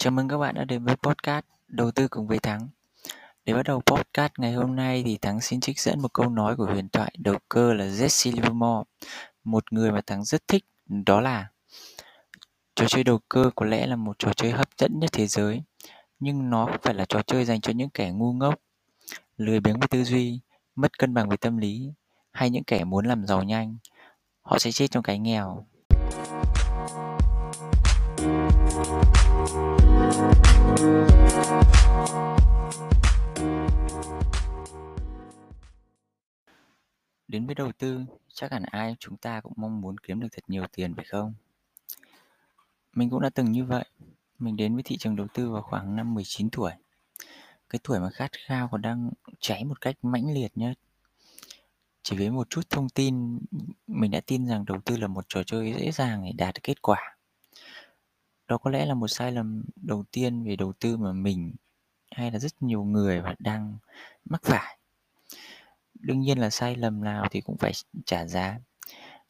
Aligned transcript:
Chào 0.00 0.10
mừng 0.10 0.28
các 0.28 0.38
bạn 0.38 0.54
đã 0.54 0.64
đến 0.64 0.84
với 0.84 0.96
podcast 0.96 1.44
Đầu 1.68 1.90
tư 1.90 2.08
cùng 2.08 2.26
với 2.26 2.38
Thắng. 2.38 2.68
Để 3.44 3.54
bắt 3.54 3.62
đầu 3.62 3.82
podcast 3.86 4.32
ngày 4.38 4.52
hôm 4.52 4.76
nay 4.76 5.02
thì 5.06 5.18
Thắng 5.18 5.40
xin 5.40 5.60
trích 5.60 5.80
dẫn 5.80 6.00
một 6.02 6.12
câu 6.12 6.28
nói 6.28 6.56
của 6.56 6.64
huyền 6.64 6.88
thoại 6.88 7.14
đầu 7.18 7.36
cơ 7.48 7.72
là 7.72 7.84
Jesse 7.84 8.34
Livermore, 8.34 8.90
một 9.44 9.72
người 9.72 9.92
mà 9.92 10.00
Thắng 10.06 10.24
rất 10.24 10.48
thích, 10.48 10.64
đó 10.86 11.20
là 11.20 11.48
Trò 12.74 12.88
chơi 12.88 13.04
đầu 13.04 13.18
cơ 13.28 13.50
có 13.54 13.66
lẽ 13.66 13.86
là 13.86 13.96
một 13.96 14.18
trò 14.18 14.32
chơi 14.32 14.50
hấp 14.50 14.68
dẫn 14.78 14.98
nhất 14.98 15.10
thế 15.12 15.26
giới, 15.26 15.62
nhưng 16.20 16.50
nó 16.50 16.66
không 16.66 16.80
phải 16.82 16.94
là 16.94 17.04
trò 17.08 17.22
chơi 17.22 17.44
dành 17.44 17.60
cho 17.60 17.72
những 17.72 17.90
kẻ 17.90 18.10
ngu 18.10 18.32
ngốc, 18.32 18.54
lười 19.36 19.60
biếng 19.60 19.80
về 19.80 19.86
tư 19.90 20.04
duy, 20.04 20.40
mất 20.76 20.98
cân 20.98 21.14
bằng 21.14 21.28
về 21.28 21.36
tâm 21.36 21.56
lý, 21.56 21.92
hay 22.30 22.50
những 22.50 22.64
kẻ 22.64 22.84
muốn 22.84 23.06
làm 23.06 23.26
giàu 23.26 23.42
nhanh. 23.42 23.76
Họ 24.42 24.58
sẽ 24.58 24.72
chết 24.72 24.90
trong 24.90 25.02
cái 25.02 25.18
nghèo. 25.18 25.66
Đến 37.28 37.46
với 37.46 37.54
đầu 37.54 37.72
tư, 37.78 38.00
chắc 38.34 38.52
hẳn 38.52 38.62
ai 38.62 38.96
chúng 38.98 39.16
ta 39.16 39.40
cũng 39.40 39.52
mong 39.56 39.80
muốn 39.80 39.98
kiếm 39.98 40.20
được 40.20 40.28
thật 40.32 40.44
nhiều 40.48 40.64
tiền 40.72 40.94
phải 40.94 41.04
không? 41.04 41.34
Mình 42.94 43.10
cũng 43.10 43.20
đã 43.20 43.30
từng 43.30 43.52
như 43.52 43.64
vậy. 43.64 43.84
Mình 44.38 44.56
đến 44.56 44.74
với 44.74 44.82
thị 44.82 44.96
trường 44.96 45.16
đầu 45.16 45.26
tư 45.34 45.50
vào 45.50 45.62
khoảng 45.62 45.96
năm 45.96 46.14
19 46.14 46.50
tuổi. 46.50 46.72
Cái 47.70 47.80
tuổi 47.84 48.00
mà 48.00 48.10
khát 48.10 48.30
khao 48.46 48.68
còn 48.72 48.82
đang 48.82 49.10
cháy 49.40 49.64
một 49.64 49.80
cách 49.80 49.96
mãnh 50.02 50.34
liệt 50.34 50.52
nhất. 50.54 50.78
Chỉ 52.02 52.16
với 52.16 52.30
một 52.30 52.50
chút 52.50 52.70
thông 52.70 52.88
tin, 52.88 53.38
mình 53.86 54.10
đã 54.10 54.20
tin 54.26 54.46
rằng 54.46 54.64
đầu 54.64 54.80
tư 54.84 54.96
là 54.96 55.06
một 55.06 55.24
trò 55.28 55.42
chơi 55.42 55.74
dễ 55.78 55.92
dàng 55.92 56.24
để 56.24 56.32
đạt 56.32 56.54
được 56.54 56.60
kết 56.62 56.82
quả. 56.82 57.17
Đó 58.48 58.58
có 58.58 58.70
lẽ 58.70 58.86
là 58.86 58.94
một 58.94 59.08
sai 59.08 59.32
lầm 59.32 59.64
đầu 59.76 60.04
tiên 60.10 60.44
về 60.44 60.56
đầu 60.56 60.72
tư 60.72 60.96
mà 60.96 61.12
mình 61.12 61.54
hay 62.10 62.30
là 62.30 62.38
rất 62.38 62.62
nhiều 62.62 62.84
người 62.84 63.20
và 63.20 63.34
đang 63.38 63.78
mắc 64.24 64.42
phải. 64.44 64.78
Đương 65.94 66.20
nhiên 66.20 66.38
là 66.38 66.50
sai 66.50 66.76
lầm 66.76 67.04
nào 67.04 67.26
thì 67.30 67.40
cũng 67.40 67.56
phải 67.56 67.72
trả 68.06 68.26
giá. 68.26 68.60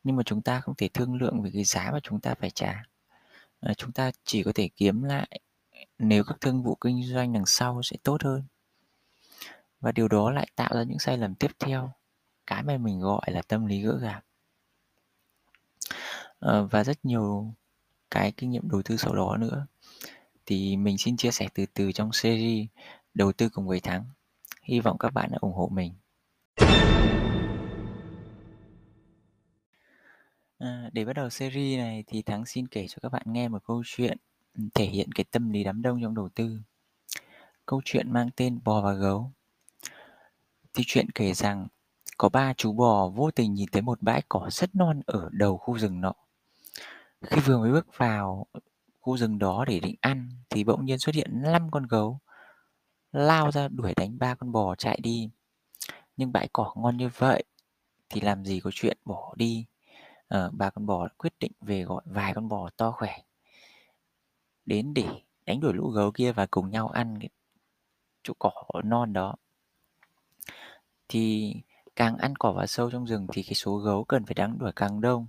Nhưng 0.04 0.16
mà 0.16 0.22
chúng 0.22 0.42
ta 0.42 0.60
không 0.60 0.74
thể 0.74 0.88
thương 0.88 1.14
lượng 1.14 1.42
về 1.42 1.50
cái 1.54 1.64
giá 1.64 1.90
mà 1.92 2.00
chúng 2.02 2.20
ta 2.20 2.34
phải 2.34 2.50
trả. 2.50 2.82
À, 3.60 3.74
chúng 3.74 3.92
ta 3.92 4.10
chỉ 4.24 4.42
có 4.42 4.52
thể 4.54 4.68
kiếm 4.76 5.02
lại 5.02 5.40
nếu 5.98 6.24
các 6.24 6.36
thương 6.40 6.62
vụ 6.62 6.74
kinh 6.74 7.02
doanh 7.02 7.32
đằng 7.32 7.46
sau 7.46 7.82
sẽ 7.82 7.96
tốt 8.02 8.22
hơn. 8.22 8.42
Và 9.80 9.92
điều 9.92 10.08
đó 10.08 10.30
lại 10.30 10.48
tạo 10.56 10.70
ra 10.74 10.82
những 10.82 10.98
sai 10.98 11.18
lầm 11.18 11.34
tiếp 11.34 11.50
theo, 11.58 11.92
cái 12.46 12.62
mà 12.62 12.76
mình 12.76 13.00
gọi 13.00 13.22
là 13.26 13.42
tâm 13.42 13.66
lý 13.66 13.82
gỡ 13.82 13.98
gạc. 14.02 14.24
À, 16.40 16.60
và 16.70 16.84
rất 16.84 17.04
nhiều 17.04 17.54
cái 18.10 18.32
kinh 18.32 18.50
nghiệm 18.50 18.68
đầu 18.70 18.82
tư 18.82 18.96
sau 18.96 19.14
đó 19.14 19.36
nữa. 19.36 19.66
Thì 20.46 20.76
mình 20.76 20.98
xin 20.98 21.16
chia 21.16 21.30
sẻ 21.30 21.48
từ 21.54 21.66
từ 21.74 21.92
trong 21.92 22.12
series 22.12 22.66
đầu 23.14 23.32
tư 23.32 23.48
cùng 23.48 23.66
với 23.66 23.80
thắng. 23.80 24.04
Hy 24.62 24.80
vọng 24.80 24.98
các 24.98 25.14
bạn 25.14 25.30
đã 25.32 25.38
ủng 25.40 25.54
hộ 25.54 25.68
mình. 25.72 25.94
À, 30.58 30.90
để 30.92 31.04
bắt 31.04 31.12
đầu 31.12 31.30
series 31.30 31.78
này 31.78 32.04
thì 32.06 32.22
thắng 32.22 32.46
xin 32.46 32.68
kể 32.68 32.86
cho 32.88 32.96
các 33.02 33.12
bạn 33.12 33.22
nghe 33.26 33.48
một 33.48 33.62
câu 33.66 33.82
chuyện 33.86 34.18
ừ, 34.58 34.64
thể 34.74 34.84
hiện 34.84 35.12
cái 35.12 35.24
tâm 35.30 35.50
lý 35.50 35.64
đám 35.64 35.82
đông 35.82 36.02
trong 36.02 36.14
đầu 36.14 36.28
tư. 36.28 36.58
Câu 37.66 37.80
chuyện 37.84 38.12
mang 38.12 38.28
tên 38.36 38.60
bò 38.64 38.80
và 38.80 38.92
gấu. 38.92 39.32
Thì 40.74 40.82
chuyện 40.86 41.10
kể 41.10 41.34
rằng 41.34 41.68
có 42.18 42.28
ba 42.28 42.54
chú 42.56 42.72
bò 42.72 43.08
vô 43.08 43.30
tình 43.30 43.54
nhìn 43.54 43.68
thấy 43.72 43.82
một 43.82 44.02
bãi 44.02 44.22
cỏ 44.28 44.48
rất 44.52 44.74
non 44.74 45.00
ở 45.06 45.28
đầu 45.32 45.56
khu 45.56 45.78
rừng 45.78 46.00
nọ 46.00 46.14
khi 47.22 47.40
vừa 47.40 47.58
mới 47.58 47.72
bước 47.72 47.86
vào 47.96 48.46
khu 49.00 49.16
rừng 49.16 49.38
đó 49.38 49.64
để 49.68 49.80
định 49.80 49.96
ăn 50.00 50.28
thì 50.50 50.64
bỗng 50.64 50.84
nhiên 50.84 50.98
xuất 50.98 51.14
hiện 51.14 51.42
năm 51.42 51.70
con 51.70 51.86
gấu 51.86 52.20
lao 53.12 53.50
ra 53.50 53.68
đuổi 53.68 53.94
đánh 53.96 54.18
ba 54.18 54.34
con 54.34 54.52
bò 54.52 54.74
chạy 54.74 54.98
đi. 55.02 55.30
Nhưng 56.16 56.32
bãi 56.32 56.48
cỏ 56.52 56.74
ngon 56.76 56.96
như 56.96 57.10
vậy 57.18 57.44
thì 58.08 58.20
làm 58.20 58.44
gì 58.44 58.60
có 58.60 58.70
chuyện 58.74 58.98
bỏ 59.04 59.34
đi. 59.36 59.66
Ờ, 60.28 60.50
ba 60.52 60.70
con 60.70 60.86
bò 60.86 61.08
quyết 61.18 61.32
định 61.40 61.52
về 61.60 61.82
gọi 61.84 62.02
vài 62.04 62.34
con 62.34 62.48
bò 62.48 62.70
to 62.76 62.90
khỏe 62.90 63.18
đến 64.66 64.94
để 64.94 65.08
đánh 65.46 65.60
đuổi 65.60 65.72
lũ 65.74 65.88
gấu 65.88 66.10
kia 66.12 66.32
và 66.32 66.46
cùng 66.50 66.70
nhau 66.70 66.88
ăn 66.88 67.18
cái 67.20 67.28
chỗ 68.22 68.34
cỏ 68.38 68.50
non 68.84 69.12
đó. 69.12 69.34
Thì 71.08 71.54
càng 71.96 72.16
ăn 72.16 72.36
cỏ 72.36 72.52
vào 72.52 72.66
sâu 72.66 72.90
trong 72.90 73.06
rừng 73.06 73.26
thì 73.32 73.42
cái 73.42 73.54
số 73.54 73.76
gấu 73.76 74.04
cần 74.04 74.26
phải 74.26 74.34
đánh 74.34 74.58
đuổi 74.58 74.72
càng 74.76 75.00
đông. 75.00 75.26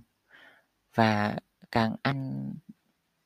Và 0.94 1.36
càng 1.72 1.96
ăn 2.02 2.50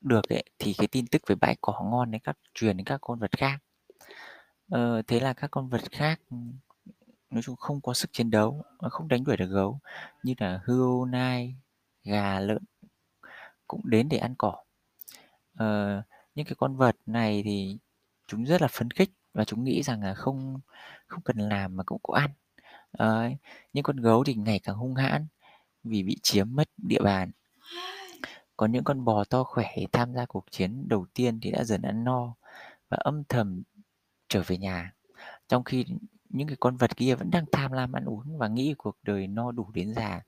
được 0.01 0.29
ấy, 0.29 0.45
thì 0.59 0.75
cái 0.79 0.87
tin 0.89 1.07
tức 1.07 1.23
về 1.27 1.35
bãi 1.35 1.57
cỏ 1.61 1.81
ngon 1.91 2.11
đấy 2.11 2.21
các 2.25 2.39
truyền 2.55 2.77
đến 2.77 2.85
các 2.85 2.99
con 3.01 3.19
vật 3.19 3.31
khác. 3.39 3.59
Ờ, 4.71 5.03
thế 5.07 5.21
là 5.21 5.33
các 5.33 5.51
con 5.51 5.69
vật 5.69 5.83
khác 5.93 6.21
nói 7.31 7.43
chung 7.43 7.57
không 7.57 7.81
có 7.81 7.95
sức 7.95 8.11
chiến 8.13 8.31
đấu 8.31 8.63
ờ, 8.79 8.89
không 8.89 9.09
đánh 9.09 9.25
đuổi 9.25 9.37
được 9.37 9.49
gấu 9.51 9.81
như 10.23 10.35
là 10.39 10.61
hươu 10.65 11.05
nai 11.05 11.57
gà 12.05 12.41
lợn 12.41 12.63
cũng 13.67 13.81
đến 13.85 14.09
để 14.09 14.19
ăn 14.19 14.35
cỏ. 14.39 14.57
Ờ, 15.57 16.03
những 16.35 16.47
cái 16.47 16.55
con 16.59 16.77
vật 16.77 16.97
này 17.07 17.43
thì 17.45 17.79
chúng 18.27 18.45
rất 18.47 18.63
là 18.63 18.69
phấn 18.69 18.91
khích 18.91 19.11
và 19.35 19.45
chúng 19.45 19.65
nghĩ 19.65 19.83
rằng 19.83 20.03
là 20.03 20.15
không 20.15 20.61
không 21.07 21.21
cần 21.23 21.39
làm 21.39 21.77
mà 21.77 21.85
cũng 21.85 22.01
có 22.03 22.15
ăn. 22.15 22.31
Ờ, 22.93 23.31
những 23.73 23.85
con 23.85 23.97
gấu 23.97 24.25
thì 24.25 24.35
ngày 24.35 24.61
càng 24.63 24.77
hung 24.77 24.95
hãn 24.95 25.27
vì 25.85 26.03
bị 26.03 26.19
chiếm 26.23 26.49
mất 26.57 26.69
địa 26.77 27.01
bàn 27.05 27.31
có 28.57 28.67
những 28.67 28.85
con 28.85 29.05
bò 29.05 29.25
to 29.25 29.45
khỏe 29.45 29.77
tham 29.93 30.15
gia 30.15 30.27
cuộc 30.27 30.45
chiến 30.51 30.89
đầu 30.89 31.07
tiên 31.15 31.41
thì 31.41 31.51
đã 31.51 31.65
dần 31.65 31.83
ăn 31.83 32.05
no 32.05 32.35
và 32.89 32.97
âm 33.01 33.25
thầm 33.25 33.63
trở 34.29 34.43
về 34.47 34.57
nhà. 34.59 34.93
Trong 35.49 35.65
khi 35.65 35.85
những 36.29 36.49
cái 36.49 36.57
con 36.61 36.77
vật 36.77 36.97
kia 36.97 37.15
vẫn 37.15 37.31
đang 37.31 37.45
tham 37.53 37.73
lam 37.73 37.93
ăn 37.93 38.05
uống 38.05 38.39
và 38.39 38.49
nghĩ 38.49 38.75
cuộc 38.79 38.97
đời 39.03 39.27
no 39.27 39.53
đủ 39.53 39.71
đến 39.75 39.95
già. 39.95 40.23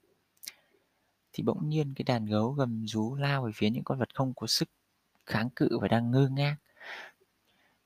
Thì 1.32 1.42
bỗng 1.42 1.69
nhiên 1.69 1.94
cái 1.94 2.04
đàn 2.04 2.26
gấu 2.26 2.50
gầm 2.50 2.87
rú 2.87 3.14
lao 3.14 3.44
về 3.44 3.53
phía 3.54 3.70
những 3.70 3.84
con 3.84 3.98
vật 3.98 4.14
không 4.14 4.34
có 4.34 4.47
sức 4.47 4.69
kháng 5.26 5.50
cự 5.56 5.78
và 5.81 5.88
đang 5.88 6.10
ngơ 6.10 6.28
ngác. 6.28 6.56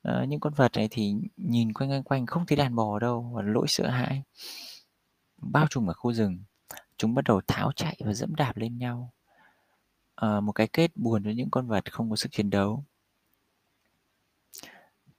À, 0.03 0.25
những 0.29 0.41
con 0.41 0.55
vật 0.55 0.73
này 0.77 0.89
thì 0.91 1.15
nhìn 1.37 1.73
quanh 1.73 1.91
quanh 1.91 2.03
quanh 2.03 2.27
không 2.27 2.47
thấy 2.47 2.57
đàn 2.57 2.75
bò 2.75 2.99
đâu 2.99 3.33
và 3.35 3.43
lỗi 3.43 3.67
sợ 3.69 3.89
hãi 3.91 4.23
bao 5.37 5.67
trùm 5.71 5.91
ở 5.91 5.93
khu 5.93 6.13
rừng 6.13 6.39
chúng 6.97 7.15
bắt 7.15 7.23
đầu 7.25 7.41
tháo 7.47 7.73
chạy 7.73 7.97
và 8.05 8.13
dẫm 8.15 8.35
đạp 8.35 8.57
lên 8.57 8.79
nhau 8.79 9.13
Ờ, 10.21 10.41
một 10.41 10.53
cái 10.53 10.69
kết 10.69 10.97
buồn 10.97 11.23
với 11.23 11.35
những 11.35 11.51
con 11.51 11.69
vật 11.69 11.93
không 11.93 12.11
có 12.11 12.17
sức 12.17 12.33
chiến 12.33 12.51
đấu. 12.51 12.85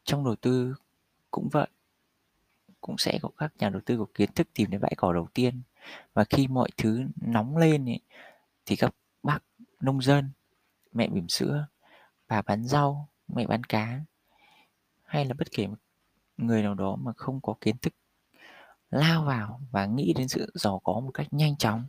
Trong 0.03 0.25
đầu 0.25 0.35
tư 0.35 0.75
cũng 1.31 1.49
vậy 1.51 1.67
cũng 2.81 2.97
sẽ 2.97 3.19
có 3.21 3.29
các 3.37 3.53
nhà 3.57 3.69
đầu 3.69 3.81
tư 3.85 3.97
có 3.97 4.05
kiến 4.13 4.29
thức 4.35 4.47
tìm 4.53 4.69
đến 4.69 4.81
bãi 4.81 4.93
cỏ 4.97 5.13
đầu 5.13 5.27
tiên. 5.33 5.61
Và 6.13 6.23
khi 6.23 6.47
mọi 6.47 6.69
thứ 6.77 7.03
nóng 7.15 7.57
lên 7.57 7.85
ấy, 7.85 7.99
thì 8.65 8.75
các 8.75 8.95
bác 9.23 9.39
nông 9.79 10.01
dân 10.01 10.29
mẹ 10.91 11.07
bỉm 11.07 11.27
sữa 11.27 11.67
bà 12.27 12.41
bán 12.41 12.63
rau 12.63 13.09
mẹ 13.27 13.47
bán 13.47 13.63
cá 13.63 13.99
hay 15.03 15.25
là 15.25 15.33
bất 15.33 15.51
kể 15.51 15.67
một 15.67 15.77
người 16.37 16.63
nào 16.63 16.73
đó 16.73 16.95
mà 16.95 17.13
không 17.17 17.41
có 17.41 17.55
kiến 17.61 17.77
thức 17.77 17.93
lao 18.89 19.25
vào 19.25 19.61
và 19.71 19.85
nghĩ 19.85 20.13
đến 20.17 20.27
sự 20.27 20.51
giàu 20.53 20.81
có 20.83 20.93
một 20.99 21.11
cách 21.13 21.27
nhanh 21.31 21.57
chóng. 21.57 21.85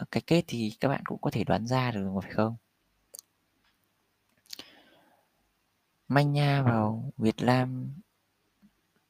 Ờ, 0.00 0.06
cái 0.10 0.22
kết 0.26 0.44
thì 0.46 0.72
các 0.80 0.88
bạn 0.88 1.00
cũng 1.04 1.20
có 1.20 1.30
thể 1.30 1.44
đoán 1.44 1.66
ra 1.66 1.90
được, 1.90 2.20
phải 2.22 2.32
không? 2.32 2.56
Manh 6.08 6.32
nha 6.32 6.62
vào 6.62 7.12
Việt 7.16 7.42
Nam 7.42 7.94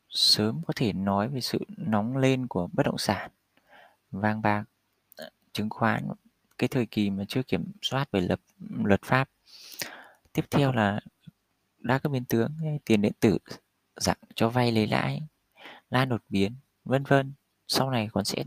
sớm 0.09 0.63
có 0.67 0.73
thể 0.77 0.93
nói 0.93 1.29
về 1.29 1.41
sự 1.41 1.59
nóng 1.77 2.17
lên 2.17 2.47
của 2.47 2.69
bất 2.73 2.87
động 2.87 2.99
sản. 2.99 3.31
Vàng 4.11 4.43
bạc 4.43 4.65
ờ, 5.17 5.31
chứng 5.53 5.71
khoán, 5.71 6.09
cái 6.59 6.69
thời 6.69 6.87
kỳ 6.87 7.11
mà 7.11 7.25
chưa 7.29 7.43
kiểm 7.43 7.73
soát 7.83 8.11
về 8.11 8.21
lập, 8.21 8.41
luật 8.85 9.03
pháp. 9.03 9.31
Tiếp 10.33 10.45
theo 10.51 10.73
là 10.73 11.01
đa 11.79 11.99
cấp 11.99 12.13
biến 12.13 12.25
tướng 12.25 12.53
tiền 12.85 13.03
điện 13.03 13.13
tử, 13.21 13.39
dạng 13.97 14.19
cho 14.35 14.49
vay 14.49 14.73
lấy 14.73 14.87
lãi, 14.87 15.23
lan 15.91 16.09
đột 16.09 16.23
biến, 16.29 16.55
vân 16.85 17.05
vân. 17.05 17.33
Sau 17.69 17.91
này 17.91 18.09
còn 18.13 18.25
sẽ 18.25 18.45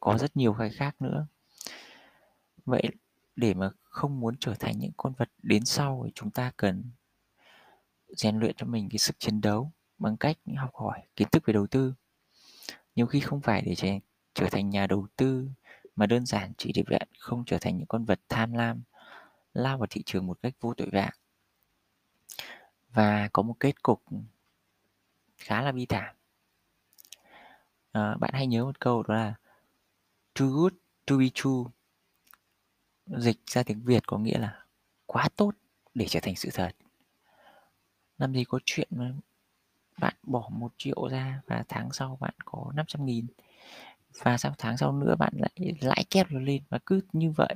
có 0.00 0.18
rất 0.18 0.36
nhiều 0.36 0.56
cái 0.58 0.70
khác 0.70 1.02
nữa 1.02 1.26
vậy 2.64 2.82
để 3.36 3.54
mà 3.54 3.70
không 3.82 4.20
muốn 4.20 4.34
trở 4.40 4.54
thành 4.54 4.78
những 4.78 4.92
con 4.96 5.12
vật 5.18 5.30
đến 5.42 5.64
sau 5.64 6.02
thì 6.06 6.12
chúng 6.14 6.30
ta 6.30 6.52
cần 6.56 6.84
rèn 8.08 8.38
luyện 8.38 8.54
cho 8.56 8.66
mình 8.66 8.88
cái 8.88 8.98
sức 8.98 9.16
chiến 9.18 9.40
đấu 9.40 9.72
bằng 9.98 10.16
cách 10.16 10.38
học 10.56 10.74
hỏi 10.74 11.02
kiến 11.16 11.28
thức 11.32 11.42
về 11.46 11.52
đầu 11.52 11.66
tư. 11.66 11.94
Nhiều 12.96 13.06
khi 13.06 13.20
không 13.20 13.40
phải 13.40 13.62
để 13.62 14.00
trở 14.34 14.46
thành 14.50 14.70
nhà 14.70 14.86
đầu 14.86 15.06
tư 15.16 15.48
mà 15.96 16.06
đơn 16.06 16.26
giản 16.26 16.52
chỉ 16.58 16.72
để 16.72 16.82
bạn 16.90 17.08
không 17.18 17.44
trở 17.44 17.58
thành 17.60 17.76
những 17.76 17.86
con 17.86 18.04
vật 18.04 18.20
tham 18.28 18.52
lam 18.52 18.82
lao 19.52 19.78
vào 19.78 19.86
thị 19.90 20.02
trường 20.06 20.26
một 20.26 20.38
cách 20.42 20.54
vô 20.60 20.74
tội 20.74 20.88
vạ. 20.92 21.10
Và 22.92 23.28
có 23.32 23.42
một 23.42 23.54
kết 23.60 23.82
cục 23.82 24.02
khá 25.36 25.62
là 25.62 25.72
bi 25.72 25.86
thảm. 25.86 26.14
À, 27.92 28.16
bạn 28.20 28.30
hãy 28.34 28.46
nhớ 28.46 28.64
một 28.64 28.80
câu 28.80 29.02
đó 29.02 29.14
là 29.14 29.34
too 30.34 30.46
good 30.46 30.72
to 31.06 31.16
be 31.16 31.26
true 31.34 31.64
dịch 33.06 33.38
ra 33.46 33.62
tiếng 33.62 33.84
Việt 33.84 34.06
có 34.06 34.18
nghĩa 34.18 34.38
là 34.38 34.64
quá 35.06 35.28
tốt 35.36 35.52
để 35.94 36.06
trở 36.08 36.20
thành 36.22 36.36
sự 36.36 36.48
thật. 36.52 36.70
Làm 38.18 38.34
gì 38.34 38.44
có 38.44 38.58
chuyện 38.64 38.88
mà 38.90 39.12
bạn 39.98 40.14
bỏ 40.22 40.48
một 40.52 40.72
triệu 40.78 41.08
ra 41.10 41.42
và 41.46 41.64
tháng 41.68 41.92
sau 41.92 42.18
bạn 42.20 42.34
có 42.44 42.72
500 42.74 43.06
nghìn 43.06 43.26
và 44.22 44.36
sau 44.36 44.54
tháng 44.58 44.76
sau 44.76 44.92
nữa 44.92 45.14
bạn 45.18 45.32
lại 45.36 45.74
lãi 45.80 46.04
kép 46.10 46.32
nó 46.32 46.40
lên 46.40 46.62
và 46.68 46.78
cứ 46.86 47.00
như 47.12 47.30
vậy. 47.30 47.54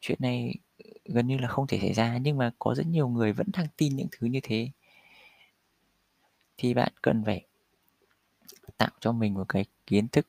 Chuyện 0.00 0.18
này 0.20 0.54
gần 1.04 1.26
như 1.26 1.38
là 1.38 1.48
không 1.48 1.66
thể 1.66 1.80
xảy 1.80 1.92
ra 1.92 2.18
nhưng 2.18 2.38
mà 2.38 2.52
có 2.58 2.74
rất 2.74 2.86
nhiều 2.86 3.08
người 3.08 3.32
vẫn 3.32 3.46
đang 3.52 3.66
tin 3.76 3.96
những 3.96 4.08
thứ 4.12 4.26
như 4.26 4.40
thế. 4.42 4.70
Thì 6.56 6.74
bạn 6.74 6.92
cần 7.02 7.22
phải 7.24 7.46
tạo 8.78 8.90
cho 9.00 9.12
mình 9.12 9.34
một 9.34 9.48
cái 9.48 9.64
kiến 9.86 10.08
thức 10.08 10.26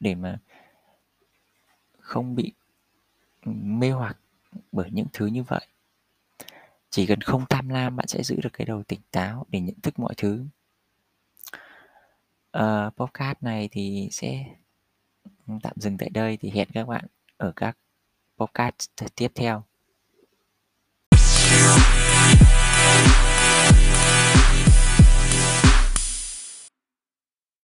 để 0.00 0.14
mà 0.14 0.38
không 1.98 2.34
bị 2.34 2.52
mê 3.44 3.90
hoặc 3.90 4.18
bởi 4.72 4.90
những 4.90 5.06
thứ 5.12 5.26
như 5.26 5.42
vậy. 5.42 5.66
Chỉ 6.90 7.06
cần 7.06 7.20
không 7.20 7.44
tham 7.48 7.68
lam 7.68 7.96
bạn 7.96 8.08
sẽ 8.08 8.22
giữ 8.22 8.36
được 8.42 8.52
cái 8.52 8.64
đầu 8.64 8.82
tỉnh 8.82 9.00
táo 9.10 9.46
để 9.48 9.60
nhận 9.60 9.80
thức 9.82 9.98
mọi 9.98 10.14
thứ. 10.16 10.44
Uh, 12.58 12.96
podcast 12.96 13.42
này 13.42 13.68
thì 13.72 14.08
sẽ 14.12 14.44
tạm 15.62 15.72
dừng 15.76 15.98
tại 15.98 16.10
đây. 16.10 16.36
Thì 16.36 16.50
hẹn 16.50 16.68
các 16.72 16.88
bạn 16.88 17.04
ở 17.36 17.52
các 17.56 17.78
podcast 18.38 18.88
tiếp 19.16 19.28
theo. 19.34 19.64